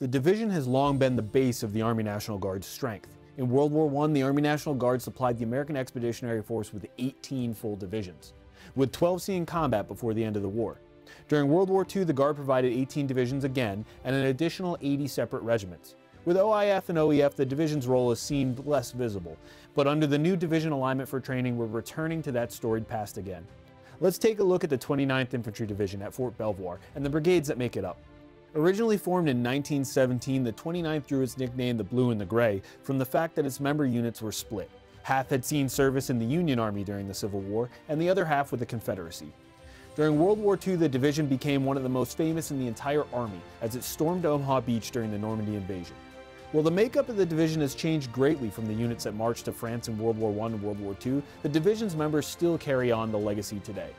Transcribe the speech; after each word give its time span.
The 0.00 0.08
division 0.08 0.50
has 0.50 0.66
long 0.66 0.98
been 0.98 1.14
the 1.14 1.22
base 1.22 1.62
of 1.62 1.72
the 1.72 1.80
Army 1.80 2.02
National 2.02 2.36
Guard's 2.36 2.66
strength. 2.66 3.16
In 3.36 3.48
World 3.48 3.70
War 3.70 4.04
I, 4.04 4.08
the 4.08 4.24
Army 4.24 4.42
National 4.42 4.74
Guard 4.74 5.00
supplied 5.00 5.38
the 5.38 5.44
American 5.44 5.76
Expeditionary 5.76 6.42
Force 6.42 6.72
with 6.72 6.84
18 6.98 7.54
full 7.54 7.76
divisions, 7.76 8.32
with 8.74 8.90
12 8.90 9.22
seeing 9.22 9.46
combat 9.46 9.86
before 9.86 10.12
the 10.12 10.24
end 10.24 10.34
of 10.34 10.42
the 10.42 10.48
war. 10.48 10.80
During 11.28 11.48
World 11.48 11.70
War 11.70 11.86
II, 11.86 12.02
the 12.02 12.12
Guard 12.12 12.34
provided 12.34 12.72
18 12.72 13.06
divisions 13.06 13.44
again 13.44 13.84
and 14.02 14.16
an 14.16 14.26
additional 14.26 14.76
80 14.80 15.06
separate 15.06 15.44
regiments. 15.44 15.94
With 16.24 16.38
OIF 16.38 16.88
and 16.88 16.98
OEF, 16.98 17.36
the 17.36 17.46
division's 17.46 17.86
role 17.86 18.08
has 18.08 18.18
seemed 18.18 18.66
less 18.66 18.90
visible, 18.90 19.36
but 19.76 19.86
under 19.86 20.08
the 20.08 20.18
new 20.18 20.34
division 20.34 20.72
alignment 20.72 21.08
for 21.08 21.20
training, 21.20 21.56
we're 21.56 21.66
returning 21.66 22.20
to 22.22 22.32
that 22.32 22.50
storied 22.50 22.88
past 22.88 23.16
again. 23.16 23.46
Let's 24.00 24.18
take 24.18 24.40
a 24.40 24.44
look 24.44 24.64
at 24.64 24.70
the 24.70 24.78
29th 24.78 25.34
Infantry 25.34 25.68
Division 25.68 26.02
at 26.02 26.12
Fort 26.12 26.36
Belvoir 26.36 26.80
and 26.96 27.06
the 27.06 27.10
brigades 27.10 27.46
that 27.46 27.58
make 27.58 27.76
it 27.76 27.84
up. 27.84 27.98
Originally 28.56 28.96
formed 28.96 29.28
in 29.28 29.38
1917, 29.38 30.44
the 30.44 30.52
29th 30.52 31.08
drew 31.08 31.22
its 31.22 31.36
nickname 31.36 31.76
the 31.76 31.82
Blue 31.82 32.12
and 32.12 32.20
the 32.20 32.24
Gray 32.24 32.62
from 32.84 32.98
the 32.98 33.04
fact 33.04 33.34
that 33.34 33.44
its 33.44 33.58
member 33.58 33.84
units 33.84 34.22
were 34.22 34.30
split. 34.30 34.70
Half 35.02 35.30
had 35.30 35.44
seen 35.44 35.68
service 35.68 36.08
in 36.08 36.20
the 36.20 36.24
Union 36.24 36.60
Army 36.60 36.84
during 36.84 37.08
the 37.08 37.14
Civil 37.14 37.40
War, 37.40 37.68
and 37.88 38.00
the 38.00 38.08
other 38.08 38.24
half 38.24 38.52
with 38.52 38.60
the 38.60 38.66
Confederacy. 38.66 39.32
During 39.96 40.20
World 40.20 40.38
War 40.38 40.56
II, 40.64 40.76
the 40.76 40.88
division 40.88 41.26
became 41.26 41.64
one 41.64 41.76
of 41.76 41.82
the 41.82 41.88
most 41.88 42.16
famous 42.16 42.52
in 42.52 42.60
the 42.60 42.68
entire 42.68 43.04
Army 43.12 43.40
as 43.60 43.74
it 43.74 43.82
stormed 43.82 44.24
Omaha 44.24 44.60
Beach 44.60 44.92
during 44.92 45.10
the 45.10 45.18
Normandy 45.18 45.56
invasion. 45.56 45.96
While 46.52 46.62
the 46.62 46.70
makeup 46.70 47.08
of 47.08 47.16
the 47.16 47.26
division 47.26 47.60
has 47.60 47.74
changed 47.74 48.12
greatly 48.12 48.50
from 48.50 48.66
the 48.66 48.72
units 48.72 49.02
that 49.02 49.16
marched 49.16 49.46
to 49.46 49.52
France 49.52 49.88
in 49.88 49.98
World 49.98 50.16
War 50.16 50.30
I 50.30 50.46
and 50.46 50.62
World 50.62 50.78
War 50.78 50.96
II, 51.04 51.24
the 51.42 51.48
division's 51.48 51.96
members 51.96 52.24
still 52.24 52.56
carry 52.56 52.92
on 52.92 53.10
the 53.10 53.18
legacy 53.18 53.58
today. 53.58 53.90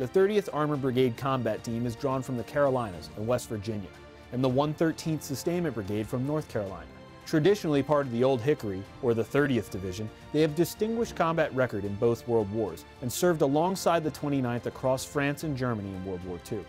The 0.00 0.08
30th 0.08 0.48
Armored 0.54 0.80
Brigade 0.80 1.18
Combat 1.18 1.62
Team 1.62 1.84
is 1.84 1.94
drawn 1.94 2.22
from 2.22 2.38
the 2.38 2.44
Carolinas 2.44 3.10
and 3.18 3.26
West 3.26 3.50
Virginia, 3.50 3.90
and 4.32 4.42
the 4.42 4.48
113th 4.48 5.20
Sustainment 5.20 5.74
Brigade 5.74 6.08
from 6.08 6.26
North 6.26 6.48
Carolina. 6.48 6.86
Traditionally 7.26 7.82
part 7.82 8.06
of 8.06 8.12
the 8.12 8.24
Old 8.24 8.40
Hickory, 8.40 8.82
or 9.02 9.12
the 9.12 9.22
30th 9.22 9.68
Division, 9.68 10.08
they 10.32 10.40
have 10.40 10.54
distinguished 10.54 11.16
combat 11.16 11.54
record 11.54 11.84
in 11.84 11.94
both 11.96 12.26
World 12.26 12.50
Wars 12.50 12.86
and 13.02 13.12
served 13.12 13.42
alongside 13.42 14.02
the 14.02 14.10
29th 14.10 14.64
across 14.64 15.04
France 15.04 15.44
and 15.44 15.54
Germany 15.54 15.90
in 15.90 16.02
World 16.06 16.24
War 16.24 16.38
II. 16.50 16.64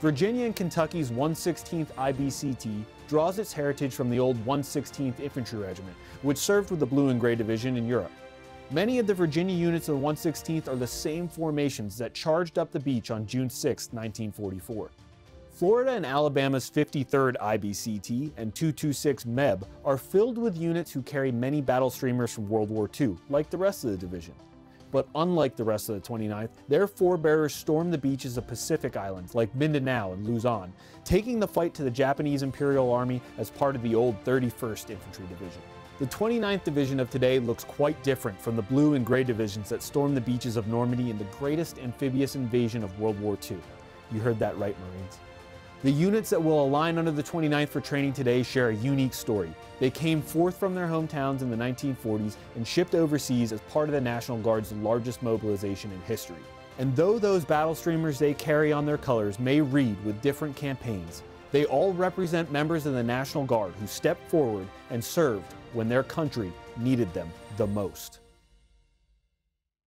Virginia 0.00 0.46
and 0.46 0.54
Kentucky's 0.54 1.10
116th 1.10 1.92
IBCT 1.94 2.84
draws 3.08 3.40
its 3.40 3.52
heritage 3.52 3.96
from 3.96 4.10
the 4.10 4.20
old 4.20 4.36
116th 4.46 5.18
Infantry 5.18 5.58
Regiment, 5.58 5.96
which 6.22 6.38
served 6.38 6.70
with 6.70 6.78
the 6.78 6.86
Blue 6.86 7.08
and 7.08 7.18
Gray 7.18 7.34
Division 7.34 7.76
in 7.76 7.88
Europe. 7.88 8.12
Many 8.70 8.98
of 8.98 9.06
the 9.06 9.14
Virginia 9.14 9.56
units 9.56 9.88
of 9.88 9.98
the 9.98 10.06
116th 10.06 10.68
are 10.68 10.76
the 10.76 10.86
same 10.86 11.26
formations 11.26 11.96
that 11.96 12.12
charged 12.12 12.58
up 12.58 12.70
the 12.70 12.78
beach 12.78 13.10
on 13.10 13.24
June 13.24 13.48
6, 13.48 13.84
1944. 13.92 14.90
Florida 15.52 15.92
and 15.92 16.04
Alabama's 16.04 16.70
53rd 16.70 17.36
IBCT 17.38 18.32
and 18.36 18.54
226 18.54 19.24
MEB 19.24 19.66
are 19.86 19.96
filled 19.96 20.36
with 20.36 20.58
units 20.58 20.92
who 20.92 21.00
carry 21.00 21.32
many 21.32 21.62
battle 21.62 21.88
streamers 21.88 22.30
from 22.30 22.46
World 22.46 22.68
War 22.68 22.90
II, 23.00 23.16
like 23.30 23.48
the 23.48 23.56
rest 23.56 23.84
of 23.84 23.90
the 23.90 23.96
division. 23.96 24.34
But 24.90 25.08
unlike 25.14 25.56
the 25.56 25.64
rest 25.64 25.88
of 25.88 26.00
the 26.00 26.08
29th, 26.08 26.48
their 26.68 26.86
forebearers 26.86 27.54
stormed 27.54 27.92
the 27.92 27.98
beaches 27.98 28.38
of 28.38 28.46
Pacific 28.46 28.96
islands 28.96 29.34
like 29.34 29.54
Mindanao 29.54 30.12
and 30.12 30.26
Luzon, 30.26 30.72
taking 31.04 31.38
the 31.38 31.48
fight 31.48 31.74
to 31.74 31.82
the 31.82 31.90
Japanese 31.90 32.42
Imperial 32.42 32.90
Army 32.90 33.20
as 33.36 33.50
part 33.50 33.76
of 33.76 33.82
the 33.82 33.94
old 33.94 34.22
31st 34.24 34.90
Infantry 34.90 35.26
Division. 35.28 35.62
The 35.98 36.06
29th 36.06 36.64
Division 36.64 37.00
of 37.00 37.10
today 37.10 37.40
looks 37.40 37.64
quite 37.64 38.00
different 38.04 38.40
from 38.40 38.54
the 38.54 38.62
blue 38.62 38.94
and 38.94 39.04
gray 39.04 39.24
divisions 39.24 39.68
that 39.68 39.82
stormed 39.82 40.16
the 40.16 40.20
beaches 40.20 40.56
of 40.56 40.68
Normandy 40.68 41.10
in 41.10 41.18
the 41.18 41.24
greatest 41.38 41.78
amphibious 41.78 42.36
invasion 42.36 42.84
of 42.84 42.98
World 43.00 43.18
War 43.20 43.36
II. 43.50 43.58
You 44.12 44.20
heard 44.20 44.38
that 44.38 44.56
right, 44.58 44.76
Marines. 44.78 45.18
The 45.84 45.92
units 45.92 46.30
that 46.30 46.42
will 46.42 46.64
align 46.64 46.98
under 46.98 47.12
the 47.12 47.22
29th 47.22 47.68
for 47.68 47.80
training 47.80 48.12
today 48.12 48.42
share 48.42 48.70
a 48.70 48.74
unique 48.74 49.14
story. 49.14 49.54
They 49.78 49.90
came 49.90 50.20
forth 50.20 50.58
from 50.58 50.74
their 50.74 50.88
hometowns 50.88 51.40
in 51.40 51.50
the 51.50 51.56
1940s 51.56 52.34
and 52.56 52.66
shipped 52.66 52.96
overseas 52.96 53.52
as 53.52 53.60
part 53.60 53.88
of 53.88 53.92
the 53.92 54.00
National 54.00 54.38
Guard's 54.38 54.72
largest 54.72 55.22
mobilization 55.22 55.92
in 55.92 56.00
history. 56.00 56.42
And 56.80 56.96
though 56.96 57.20
those 57.20 57.44
battle 57.44 57.76
streamers 57.76 58.18
they 58.18 58.34
carry 58.34 58.72
on 58.72 58.86
their 58.86 58.98
colors 58.98 59.38
may 59.38 59.60
read 59.60 59.96
with 60.04 60.20
different 60.20 60.56
campaigns, 60.56 61.22
they 61.52 61.64
all 61.66 61.92
represent 61.92 62.50
members 62.50 62.84
of 62.84 62.94
the 62.94 63.02
National 63.04 63.44
Guard 63.44 63.72
who 63.78 63.86
stepped 63.86 64.28
forward 64.28 64.66
and 64.90 65.02
served 65.02 65.54
when 65.74 65.88
their 65.88 66.02
country 66.02 66.52
needed 66.76 67.14
them 67.14 67.30
the 67.56 67.68
most. 67.68 68.18